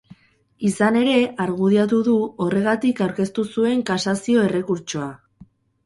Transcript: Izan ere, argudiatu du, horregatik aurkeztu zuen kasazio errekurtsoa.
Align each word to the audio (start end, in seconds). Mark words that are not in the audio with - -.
Izan 0.69 0.97
ere, 1.01 1.13
argudiatu 1.45 2.01
du, 2.09 2.17
horregatik 2.47 3.05
aurkeztu 3.09 3.47
zuen 3.55 3.87
kasazio 3.95 4.51
errekurtsoa. 4.51 5.17